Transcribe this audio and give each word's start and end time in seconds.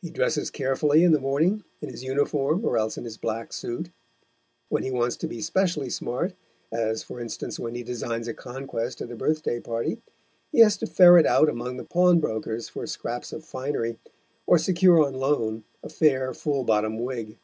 He 0.00 0.08
dresses 0.08 0.48
carefully 0.50 1.04
in 1.04 1.12
the 1.12 1.20
morning, 1.20 1.62
in 1.82 1.90
his 1.90 2.02
uniform 2.02 2.64
or 2.64 2.78
else 2.78 2.96
in 2.96 3.04
his 3.04 3.18
black 3.18 3.52
suit. 3.52 3.90
When 4.70 4.82
he 4.82 4.90
wants 4.90 5.14
to 5.18 5.26
be 5.28 5.42
specially 5.42 5.90
smart, 5.90 6.32
as, 6.72 7.02
for 7.02 7.20
instance, 7.20 7.58
when 7.58 7.74
he 7.74 7.82
designs 7.82 8.28
a 8.28 8.32
conquest 8.32 9.02
at 9.02 9.10
a 9.10 9.14
birthday 9.14 9.60
party, 9.60 10.00
he 10.50 10.60
has 10.60 10.78
to 10.78 10.86
ferret 10.86 11.26
among 11.50 11.76
the 11.76 11.84
pawnbrokers 11.84 12.70
for 12.70 12.86
scraps 12.86 13.30
of 13.30 13.44
finery, 13.44 13.98
or 14.46 14.56
secure 14.56 15.04
on 15.04 15.12
loan 15.12 15.64
a 15.82 15.90
fair, 15.90 16.32
full 16.32 16.64
bottom 16.64 16.98
wig. 16.98 17.36